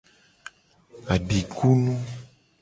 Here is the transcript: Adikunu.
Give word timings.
Adikunu. 1.13 1.95